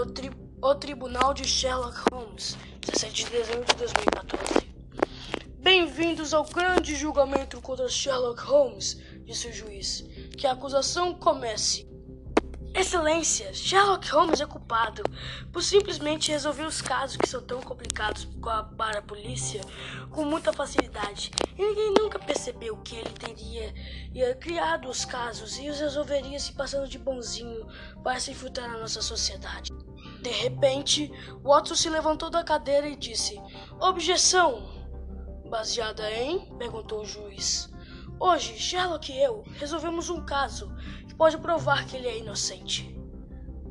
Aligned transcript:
O, 0.00 0.06
tri 0.06 0.30
o 0.62 0.74
Tribunal 0.74 1.34
de 1.34 1.44
Sherlock 1.44 1.98
Holmes, 2.10 2.56
17 2.80 3.24
de 3.26 3.30
dezembro 3.32 3.66
de 3.66 3.74
2014. 3.74 4.66
Bem-vindos 5.58 6.32
ao 6.32 6.42
grande 6.42 6.96
julgamento 6.96 7.60
contra 7.60 7.86
Sherlock 7.86 8.40
Holmes, 8.40 8.98
disse 9.26 9.48
o 9.48 9.52
juiz. 9.52 10.02
Que 10.38 10.46
a 10.46 10.52
acusação 10.52 11.12
comece. 11.12 11.86
Excelência, 12.72 13.52
Sherlock 13.52 14.08
Holmes 14.10 14.40
é 14.40 14.46
culpado 14.46 15.02
por 15.52 15.60
simplesmente 15.60 16.30
resolver 16.30 16.62
os 16.62 16.80
casos 16.80 17.16
que 17.16 17.28
são 17.28 17.42
tão 17.42 17.60
complicados 17.60 18.28
para 18.76 19.00
a 19.00 19.02
polícia 19.02 19.60
com 20.10 20.24
muita 20.24 20.52
facilidade. 20.52 21.32
E 21.58 21.62
ninguém 21.62 21.92
nunca 21.98 22.18
percebeu 22.18 22.76
que 22.78 22.94
ele 22.94 23.10
teria 23.10 23.74
criado 24.36 24.88
os 24.88 25.04
casos 25.04 25.58
e 25.58 25.68
os 25.68 25.80
resolveria 25.80 26.38
se 26.38 26.52
passando 26.52 26.88
de 26.88 26.98
bonzinho 26.98 27.66
para 28.04 28.20
se 28.20 28.30
infiltrar 28.30 28.70
na 28.70 28.78
nossa 28.78 29.02
sociedade. 29.02 29.72
De 30.22 30.30
repente, 30.30 31.10
Watson 31.42 31.74
se 31.74 31.90
levantou 31.90 32.30
da 32.30 32.44
cadeira 32.44 32.88
e 32.88 32.96
disse: 32.96 33.40
Objeção! 33.80 34.80
Baseada 35.48 36.08
em? 36.12 36.46
perguntou 36.56 37.00
o 37.00 37.04
juiz. 37.04 37.68
Hoje, 38.22 38.58
Sherlock 38.58 39.10
e 39.10 39.18
eu 39.18 39.42
resolvemos 39.58 40.10
um 40.10 40.22
caso 40.24 40.70
pode 41.20 41.36
provar 41.36 41.84
que 41.84 41.98
ele 41.98 42.08
é 42.08 42.18
inocente. 42.18 42.98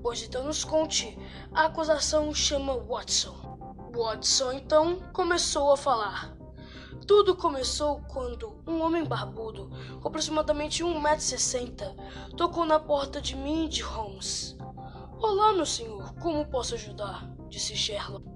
Pois 0.03 0.21
então 0.21 0.43
nos 0.43 0.63
conte. 0.63 1.17
A 1.51 1.65
acusação 1.65 2.31
chama 2.31 2.77
Watson. 2.77 3.33
Watson 3.91 4.51
então 4.51 4.99
começou 5.11 5.73
a 5.73 5.77
falar. 5.77 6.37
Tudo 7.07 7.35
começou 7.35 8.01
quando 8.01 8.61
um 8.67 8.83
homem 8.83 9.03
barbudo, 9.03 9.71
com 9.99 10.07
aproximadamente 10.07 10.83
1,60m, 10.83 11.95
tocou 12.37 12.65
na 12.65 12.79
porta 12.79 13.19
de 13.19 13.35
Mindy 13.35 13.81
Holmes. 13.81 14.55
Olá, 15.17 15.51
meu 15.51 15.65
senhor, 15.65 16.13
como 16.21 16.45
posso 16.45 16.75
ajudar? 16.75 17.27
disse 17.49 17.75
Sherlock. 17.75 18.29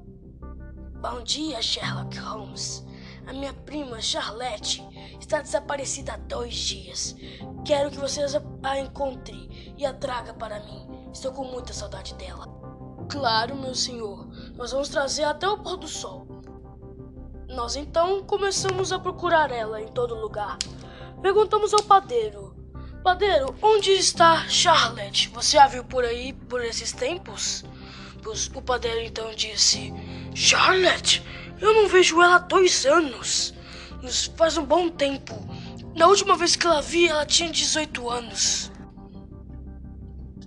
Bom 1.00 1.22
dia, 1.22 1.62
Sherlock 1.62 2.18
Holmes. 2.18 2.84
A 3.26 3.34
minha 3.34 3.54
prima 3.54 4.02
Charlotte 4.02 4.84
está 5.20 5.42
desaparecida 5.42 6.14
há 6.14 6.18
dois 6.18 6.54
dias. 6.54 7.16
Quero 7.66 7.90
que 7.90 7.98
você 7.98 8.22
a 8.62 8.80
encontre 8.80 9.74
e 9.78 9.86
a 9.86 9.94
traga 9.94 10.34
para 10.34 10.60
mim. 10.60 10.86
Estou 11.14 11.32
com 11.32 11.46
muita 11.46 11.74
saudade 11.74 12.14
dela. 12.16 12.48
Claro, 13.10 13.56
meu 13.56 13.74
senhor. 13.74 14.28
Nós 14.56 14.72
vamos 14.72 14.90
trazer 14.90 15.24
até 15.24 15.48
o 15.48 15.58
pôr 15.58 15.78
do 15.78 15.88
sol. 15.88 16.28
Nós 17.48 17.76
então 17.76 18.24
começamos 18.24 18.92
a 18.92 19.00
procurar 19.00 19.52
ela 19.52 19.82
em 19.82 19.88
todo 19.88 20.16
lugar. 20.16 20.58
Perguntamos 21.22 21.74
ao 21.74 21.84
padeiro: 21.84 22.56
Padeiro, 23.04 23.56
onde 23.62 23.92
está 23.92 24.48
Charlotte? 24.50 25.30
Você 25.30 25.58
a 25.58 25.68
viu 25.68 25.84
por 25.84 26.04
aí 26.04 26.34
por 26.34 26.64
esses 26.64 26.92
tempos? 26.92 27.64
O 28.56 28.62
padeiro 28.62 29.02
então 29.02 29.34
disse: 29.36 29.94
Charlotte? 30.34 31.22
Eu 31.64 31.73
não 31.73 31.88
vejo 31.88 32.22
ela 32.22 32.36
há 32.36 32.39
dois 32.39 32.86
anos. 32.86 33.53
Faz 34.36 34.58
um 34.58 34.66
bom 34.66 34.89
tempo. 34.89 35.33
Na 35.95 36.08
última 36.08 36.36
vez 36.36 36.58
que 36.58 36.67
ela 36.67 36.81
vi, 36.81 37.08
ela 37.08 37.25
tinha 37.25 37.50
18 37.50 38.09
anos. 38.09 38.69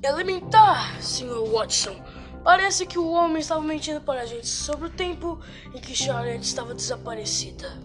Elementar, 0.03 1.03
Sr. 1.03 1.43
Watson. 1.51 1.97
Parece 2.45 2.85
que 2.85 2.99
o 2.99 3.09
homem 3.13 3.39
estava 3.39 3.63
mentindo 3.63 4.03
para 4.03 4.21
a 4.21 4.27
gente 4.27 4.47
sobre 4.47 4.89
o 4.89 4.91
tempo 4.91 5.41
em 5.75 5.81
que 5.81 5.97
Charlotte 5.97 6.43
estava 6.43 6.75
desaparecida. 6.75 7.81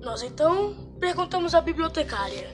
Nós 0.00 0.22
então 0.22 0.94
perguntamos 1.00 1.52
à 1.52 1.60
bibliotecária: 1.60 2.48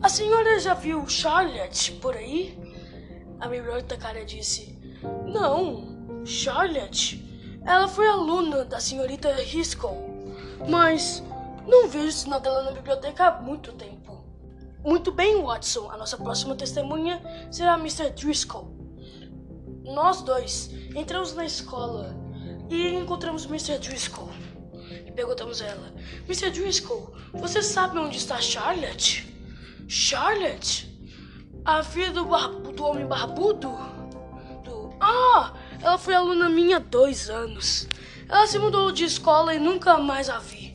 A 0.00 0.08
senhora 0.08 0.60
já 0.60 0.74
viu 0.74 1.08
Charlotte 1.08 1.90
por 1.94 2.16
aí? 2.16 2.56
A 3.40 3.48
bibliotecária 3.48 4.24
disse: 4.24 4.78
Não, 5.26 6.22
Charlotte 6.24 7.31
ela 7.64 7.88
foi 7.88 8.06
aluna 8.06 8.64
da 8.64 8.80
senhorita 8.80 9.30
Hiscoll, 9.42 10.26
mas 10.68 11.22
não 11.66 11.88
vejo 11.88 12.12
sinal 12.12 12.40
dela 12.40 12.62
na 12.64 12.72
biblioteca 12.72 13.26
há 13.26 13.40
muito 13.40 13.72
tempo. 13.72 14.24
Muito 14.84 15.12
bem, 15.12 15.40
Watson. 15.40 15.90
A 15.90 15.96
nossa 15.96 16.16
próxima 16.16 16.56
testemunha 16.56 17.22
será 17.50 17.74
Mr. 17.74 18.10
Driscoll. 18.10 18.76
Nós 19.84 20.22
dois 20.22 20.70
entramos 20.94 21.34
na 21.34 21.44
escola 21.44 22.16
e 22.68 22.94
encontramos 22.94 23.44
Mr. 23.46 23.78
Driscoll. 23.78 24.28
E 25.06 25.12
perguntamos 25.12 25.62
a 25.62 25.66
ela: 25.66 25.92
Mr. 26.24 26.50
Driscoll, 26.50 27.14
você 27.32 27.62
sabe 27.62 27.96
onde 27.98 28.16
está 28.16 28.40
Charlotte? 28.40 29.32
Charlotte? 29.86 30.90
A 31.64 31.84
filha 31.84 32.10
do, 32.10 32.24
do 32.72 32.84
homem 32.84 33.06
barbudo? 33.06 33.70
Do... 34.64 34.90
Ah! 35.00 35.54
Ela 35.82 35.98
foi 35.98 36.14
aluna 36.14 36.48
minha 36.48 36.76
há 36.76 36.80
dois 36.80 37.28
anos. 37.28 37.88
Ela 38.28 38.46
se 38.46 38.58
mudou 38.58 38.92
de 38.92 39.04
escola 39.04 39.52
e 39.52 39.58
nunca 39.58 39.98
mais 39.98 40.30
a 40.30 40.38
vi. 40.38 40.74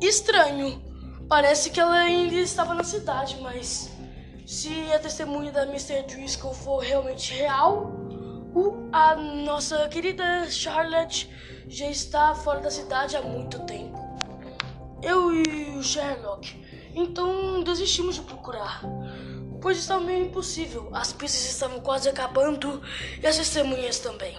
Estranho. 0.00 0.82
Parece 1.28 1.70
que 1.70 1.80
ela 1.80 1.96
ainda 1.96 2.34
estava 2.34 2.74
na 2.74 2.84
cidade, 2.84 3.38
mas 3.40 3.90
se 4.46 4.70
a 4.92 4.98
testemunha 4.98 5.52
da 5.52 5.62
Mr. 5.62 6.02
Driscoll 6.02 6.52
for 6.52 6.78
realmente 6.78 7.32
real, 7.32 7.92
a 8.92 9.14
nossa 9.14 9.88
querida 9.88 10.50
Charlotte 10.50 11.30
já 11.68 11.86
está 11.86 12.34
fora 12.34 12.60
da 12.60 12.70
cidade 12.70 13.16
há 13.16 13.22
muito 13.22 13.60
tempo. 13.60 13.98
Eu 15.02 15.32
e 15.32 15.78
o 15.78 15.82
Sherlock, 15.82 16.60
então 16.94 17.62
desistimos 17.62 18.16
de 18.16 18.22
procurar 18.22 18.82
pois 19.60 19.78
estava 19.78 20.00
meio 20.00 20.26
impossível. 20.26 20.88
As 20.92 21.12
pistas 21.12 21.50
estavam 21.50 21.80
quase 21.80 22.08
acabando 22.08 22.82
e 23.22 23.26
as 23.26 23.36
testemunhas 23.36 23.98
também. 23.98 24.36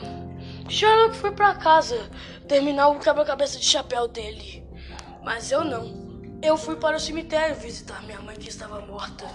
Sherlock 0.70 1.16
foi 1.16 1.32
para 1.32 1.56
casa 1.56 2.10
terminar 2.48 2.90
o 2.90 3.00
quebra-cabeça 3.00 3.60
de 3.60 3.66
chapéu 3.66 4.08
dele, 4.08 4.66
mas 5.24 5.52
eu 5.52 5.64
não. 5.64 6.12
Eu 6.42 6.58
fui 6.58 6.76
para 6.76 6.98
o 6.98 7.00
cemitério 7.00 7.56
visitar 7.56 8.02
minha 8.04 8.20
mãe 8.22 8.36
que 8.36 8.50
estava 8.50 8.82
morta. 8.82 9.26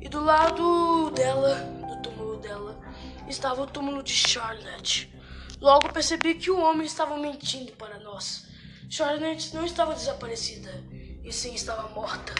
E 0.00 0.08
do 0.08 0.20
lado 0.20 1.10
dela, 1.10 1.54
do 1.54 2.02
túmulo 2.02 2.36
dela, 2.36 2.78
estava 3.26 3.62
o 3.62 3.66
túmulo 3.66 4.02
de 4.02 4.12
Charlotte. 4.12 5.12
Logo 5.60 5.92
percebi 5.92 6.34
que 6.34 6.50
o 6.50 6.60
homem 6.60 6.86
estava 6.86 7.16
mentindo 7.16 7.72
para 7.72 7.98
nós. 8.00 8.46
Charlotte 8.90 9.54
não 9.54 9.64
estava 9.64 9.94
desaparecida, 9.94 10.70
e 11.24 11.32
sim 11.32 11.54
estava 11.54 11.88
morta. 11.88 12.34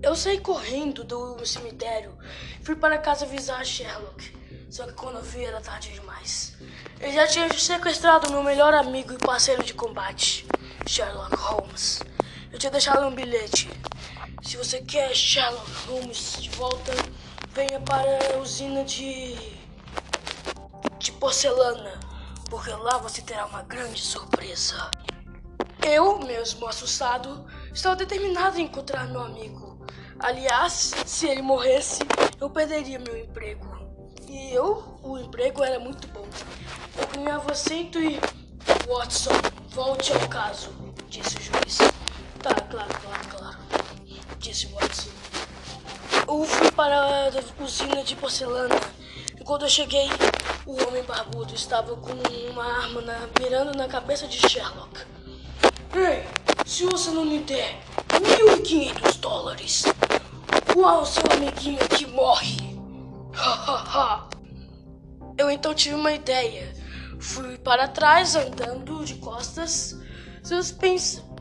Eu 0.00 0.14
saí 0.14 0.38
correndo 0.38 1.02
do 1.02 1.44
cemitério, 1.44 2.16
fui 2.62 2.76
para 2.76 2.98
casa 2.98 3.24
avisar 3.24 3.64
Sherlock. 3.64 4.32
Só 4.70 4.86
que 4.86 4.92
quando 4.92 5.16
eu 5.16 5.22
vi 5.22 5.44
era 5.44 5.60
tarde 5.60 5.92
demais. 5.92 6.56
Ele 7.00 7.12
já 7.12 7.26
tinha 7.26 7.52
sequestrado 7.52 8.30
meu 8.30 8.42
melhor 8.42 8.74
amigo 8.74 9.12
e 9.12 9.18
parceiro 9.18 9.64
de 9.64 9.74
combate, 9.74 10.46
Sherlock 10.86 11.34
Holmes. 11.36 12.00
Eu 12.52 12.58
tinha 12.58 12.70
deixado 12.70 13.06
um 13.06 13.14
bilhete. 13.14 13.68
Se 14.42 14.56
você 14.56 14.80
quer 14.82 15.14
Sherlock 15.14 15.70
Holmes 15.88 16.36
de 16.40 16.50
volta, 16.50 16.92
venha 17.52 17.80
para 17.80 18.34
a 18.34 18.38
usina 18.38 18.84
de. 18.84 19.36
de 20.98 21.12
porcelana, 21.12 21.98
porque 22.48 22.70
lá 22.70 22.98
você 22.98 23.20
terá 23.20 23.46
uma 23.46 23.62
grande 23.62 24.00
surpresa. 24.00 24.90
Eu, 25.82 26.18
mesmo 26.18 26.66
assustado, 26.66 27.44
estava 27.72 27.96
determinado 27.96 28.58
em 28.58 28.64
encontrar 28.64 29.06
meu 29.08 29.22
amigo. 29.22 29.86
Aliás, 30.18 30.94
se 31.06 31.26
ele 31.28 31.42
morresse, 31.42 32.00
eu 32.40 32.50
perderia 32.50 32.98
meu 32.98 33.16
emprego. 33.16 33.66
E 34.28 34.52
eu, 34.52 34.98
o 35.02 35.18
emprego 35.18 35.62
era 35.62 35.78
muito 35.78 36.08
bom. 36.08 36.26
Eu 36.96 37.06
ganhava 37.08 37.54
cento 37.54 38.00
e. 38.00 38.18
Watson, 38.86 39.30
volte 39.70 40.12
ao 40.12 40.28
caso, 40.28 40.70
disse 41.08 41.36
o 41.36 41.42
juiz. 41.42 41.78
Tá, 42.42 42.54
claro, 42.54 42.88
claro, 43.00 43.28
claro, 43.30 43.58
disse 44.38 44.66
Watson. 44.66 45.10
Eu 46.26 46.44
fui 46.44 46.70
para 46.72 47.28
a 47.28 47.64
usina 47.64 48.02
de 48.04 48.14
porcelana 48.16 48.74
e 49.40 49.44
quando 49.44 49.62
eu 49.62 49.68
cheguei, 49.68 50.08
o 50.66 50.72
homem 50.86 51.02
barbudo 51.02 51.54
estava 51.54 51.96
com 51.96 52.12
uma 52.50 52.64
arma 52.64 53.00
na, 53.00 53.28
mirando 53.40 53.76
na 53.76 53.88
cabeça 53.88 54.26
de 54.26 54.38
Sherlock. 54.38 55.00
Ei, 55.94 56.24
se 56.68 56.84
você 56.84 57.10
não 57.10 57.24
me 57.24 57.38
der 57.38 57.80
1.500 58.10 59.20
dólares, 59.20 59.84
qual 60.74 61.06
seu 61.06 61.22
amiguinho 61.32 61.78
que 61.88 62.06
morre? 62.06 62.58
Eu 65.38 65.50
então 65.50 65.72
tive 65.72 65.94
uma 65.94 66.12
ideia. 66.12 66.70
Fui 67.18 67.56
para 67.56 67.88
trás 67.88 68.36
andando 68.36 69.02
de 69.02 69.14
costas, 69.14 69.98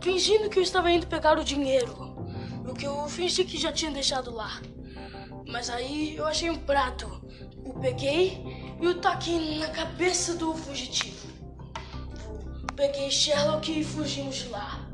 fingindo 0.02 0.50
que 0.50 0.60
eu 0.60 0.64
estava 0.64 0.90
indo 0.90 1.06
pegar 1.08 1.38
o 1.38 1.44
dinheiro. 1.44 1.94
O 2.66 2.74
que 2.74 2.88
eu 2.88 3.06
fingi 3.10 3.44
que 3.44 3.58
já 3.58 3.74
tinha 3.74 3.92
deixado 3.92 4.34
lá. 4.34 4.62
Mas 5.46 5.70
aí 5.70 6.16
eu 6.16 6.26
achei 6.26 6.50
um 6.50 6.58
prato. 6.58 7.06
O 7.66 7.78
peguei 7.82 8.42
e 8.80 8.88
o 8.88 8.96
taquei 9.02 9.60
na 9.60 9.68
cabeça 9.72 10.36
do 10.36 10.54
fugitivo. 10.54 11.28
Peguei 12.78 13.12
Sherlock 13.12 13.78
e 13.78 13.84
fugimos 13.84 14.36
de 14.38 14.48
lá. 14.48 14.87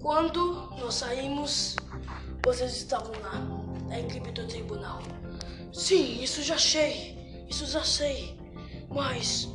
Quando 0.00 0.70
nós 0.78 0.94
saímos, 0.94 1.76
vocês 2.44 2.76
estavam 2.76 3.12
lá, 3.20 3.42
a 3.90 3.98
equipe 3.98 4.30
do 4.30 4.46
tribunal. 4.46 5.00
Sim, 5.72 6.22
isso 6.22 6.42
já 6.42 6.54
achei. 6.54 7.18
Isso 7.48 7.66
já 7.66 7.82
sei. 7.82 8.38
Mas 8.88 9.48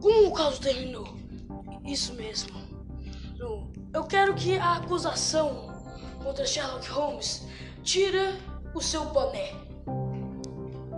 como 0.00 0.28
o 0.28 0.32
caso 0.32 0.60
terminou? 0.60 1.08
Isso 1.84 2.14
mesmo. 2.14 2.58
Eu 3.94 4.04
quero 4.04 4.34
que 4.34 4.58
a 4.58 4.74
acusação 4.74 5.68
contra 6.22 6.44
Sherlock 6.44 6.88
Holmes 6.90 7.46
tire 7.82 8.38
o 8.74 8.80
seu 8.80 9.04
boné. 9.06 9.52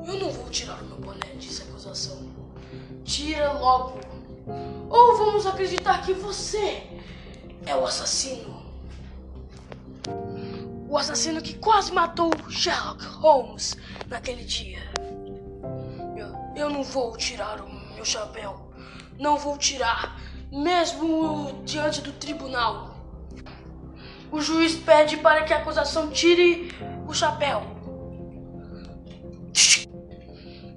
Eu 0.06 0.18
não 0.18 0.30
vou 0.30 0.50
tirar 0.50 0.82
o 0.82 0.86
meu 0.86 0.98
boné, 0.98 1.34
disse 1.38 1.62
a 1.62 1.64
acusação. 1.66 2.28
Tira 3.04 3.52
logo. 3.52 4.00
Ou 4.88 5.16
vamos 5.16 5.46
acreditar 5.46 6.04
que 6.04 6.12
você 6.12 6.82
é 7.66 7.76
o 7.76 7.84
assassino. 7.84 8.59
O 10.90 10.98
assassino 10.98 11.40
que 11.40 11.54
quase 11.54 11.92
matou 11.92 12.32
Sherlock 12.48 13.04
Holmes 13.04 13.76
naquele 14.08 14.42
dia. 14.42 14.80
Eu, 16.16 16.34
eu 16.56 16.68
não 16.68 16.82
vou 16.82 17.16
tirar 17.16 17.60
o 17.60 17.72
meu 17.94 18.04
chapéu. 18.04 18.72
Não 19.16 19.38
vou 19.38 19.56
tirar, 19.56 20.20
mesmo 20.50 21.62
diante 21.64 22.00
do 22.00 22.10
tribunal. 22.14 22.96
O 24.32 24.40
juiz 24.40 24.74
pede 24.74 25.16
para 25.18 25.44
que 25.44 25.54
a 25.54 25.58
acusação 25.58 26.10
tire 26.10 26.74
o 27.06 27.14
chapéu. 27.14 27.62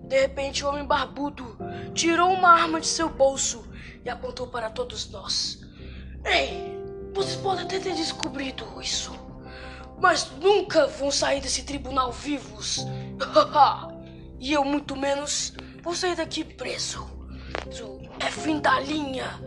De 0.04 0.22
repente, 0.22 0.64
o 0.64 0.70
homem 0.70 0.86
barbudo 0.86 1.58
tirou 1.96 2.32
uma 2.32 2.50
arma 2.50 2.80
de 2.80 2.86
seu 2.86 3.10
bolso 3.10 3.68
e 4.06 4.10
apontou 4.12 4.46
para 4.46 4.70
todos 4.70 5.10
nós. 5.10 5.60
Ei, 6.24 6.80
vocês 7.16 7.36
podem 7.38 7.66
ter 7.66 7.80
descobrido 7.80 8.80
isso, 8.80 9.23
mas 10.00 10.32
nunca 10.40 10.88
vão 10.88 11.12
sair 11.12 11.42
desse 11.42 11.64
tribunal 11.64 12.12
vivos. 12.12 12.86
e 14.40 14.54
eu, 14.54 14.64
muito 14.64 14.96
menos, 14.96 15.54
vou 15.82 15.96
sair 15.96 16.16
daqui 16.16 16.44
preso. 16.44 17.08
É 18.20 18.30
fim 18.30 18.60
da 18.60 18.80
linha, 18.80 19.40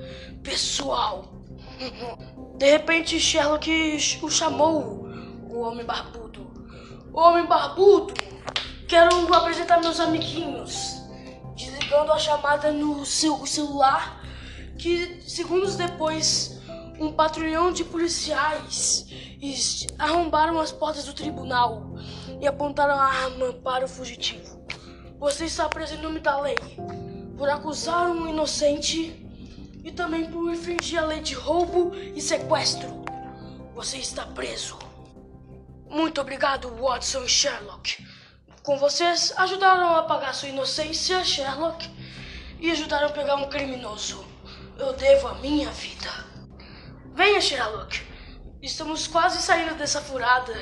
pessoal. 0.42 1.32
De 2.56 2.70
repente, 2.70 3.20
Sherlock 3.20 4.18
o 4.22 4.30
chamou, 4.30 5.08
o 5.50 5.60
homem 5.60 5.84
barbudo. 5.84 6.46
Homem 7.12 7.46
barbudo, 7.46 8.14
quero 8.88 9.34
apresentar 9.34 9.80
meus 9.80 10.00
amiguinhos. 10.00 10.96
Desligando 11.54 12.12
a 12.12 12.18
chamada 12.18 12.70
no 12.70 13.04
seu 13.04 13.46
celular, 13.46 14.22
que 14.78 15.22
segundos 15.26 15.76
depois, 15.76 16.55
um 16.98 17.12
patrulhão 17.12 17.72
de 17.72 17.84
policiais 17.84 19.06
arrombaram 19.98 20.58
as 20.60 20.72
portas 20.72 21.04
do 21.04 21.12
tribunal 21.12 21.94
e 22.40 22.46
apontaram 22.46 22.94
a 22.94 23.04
arma 23.04 23.52
para 23.52 23.84
o 23.84 23.88
fugitivo. 23.88 24.64
Você 25.18 25.44
está 25.46 25.68
preso 25.68 25.94
em 25.94 26.02
nome 26.02 26.20
da 26.20 26.40
lei 26.40 26.56
por 27.36 27.48
acusar 27.48 28.10
um 28.10 28.28
inocente 28.28 29.24
e 29.84 29.92
também 29.92 30.30
por 30.30 30.52
infringir 30.52 31.00
a 31.00 31.06
lei 31.06 31.20
de 31.20 31.34
roubo 31.34 31.94
e 31.94 32.20
sequestro. 32.20 33.04
Você 33.74 33.98
está 33.98 34.24
preso. 34.26 34.78
Muito 35.88 36.20
obrigado, 36.20 36.74
Watson 36.76 37.22
e 37.24 37.28
Sherlock. 37.28 38.04
Com 38.62 38.78
vocês, 38.78 39.32
ajudaram 39.36 39.94
a 39.94 40.00
apagar 40.00 40.34
sua 40.34 40.48
inocência, 40.48 41.22
Sherlock, 41.24 41.88
e 42.58 42.70
ajudaram 42.70 43.06
a 43.06 43.12
pegar 43.12 43.36
um 43.36 43.48
criminoso. 43.48 44.24
Eu 44.78 44.92
devo 44.94 45.28
a 45.28 45.34
minha 45.34 45.70
vida. 45.70 46.35
Venha, 47.16 47.40
Sherlock. 47.40 48.02
Estamos 48.60 49.06
quase 49.06 49.40
saindo 49.40 49.74
dessa 49.74 50.02
furada. 50.02 50.52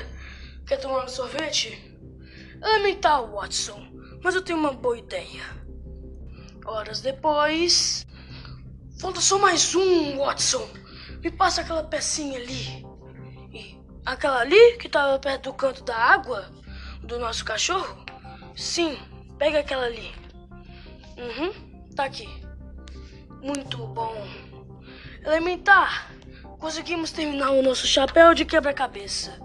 Quer 0.65 0.77
tomar 0.77 1.03
um 1.03 1.07
sorvete? 1.09 1.93
Elemental, 2.63 3.29
Watson, 3.29 3.91
mas 4.23 4.35
eu 4.35 4.41
tenho 4.41 4.57
uma 4.57 4.71
boa 4.71 4.97
ideia. 4.97 5.43
Horas 6.65 7.01
depois. 7.01 8.07
Falta 9.01 9.19
só 9.19 9.37
mais 9.37 9.75
um, 9.75 10.17
Watson. 10.19 10.65
Me 11.19 11.29
passa 11.29 11.59
aquela 11.59 11.83
pecinha 11.83 12.39
ali. 12.39 12.85
E 13.51 13.77
aquela 14.05 14.39
ali 14.39 14.77
que 14.77 14.87
estava 14.87 15.19
perto 15.19 15.49
do 15.49 15.53
canto 15.53 15.83
da 15.83 15.97
água 15.97 16.49
do 17.03 17.19
nosso 17.19 17.43
cachorro? 17.43 18.05
Sim, 18.55 18.97
pega 19.37 19.59
aquela 19.59 19.87
ali. 19.87 20.15
Uhum, 21.17 21.91
tá 21.93 22.05
aqui. 22.05 22.29
Muito 23.41 23.85
bom. 23.87 24.15
Elementar, 25.21 26.14
conseguimos 26.65 27.11
terminar 27.11 27.51
o 27.51 27.61
nosso 27.61 27.85
chapéu 27.85 28.33
de 28.33 28.43
quebra-cabeça. 28.43 29.39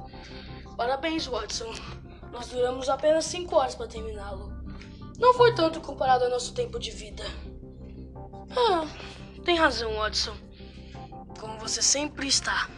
Parabéns, 0.74 1.26
Watson. 1.26 1.70
Nós 2.32 2.46
duramos 2.46 2.88
apenas 2.88 3.26
5 3.26 3.54
horas 3.54 3.74
para 3.74 3.86
terminá-lo. 3.86 4.50
Não 5.18 5.34
foi 5.34 5.54
tanto 5.54 5.82
comparado 5.82 6.24
ao 6.24 6.30
nosso 6.30 6.54
tempo 6.54 6.78
de 6.78 6.90
vida. 6.90 7.22
Ah, 8.56 8.86
tem 9.44 9.54
razão, 9.54 9.96
Watson. 9.96 10.34
Como 11.38 11.58
você 11.58 11.82
sempre 11.82 12.26
está. 12.26 12.70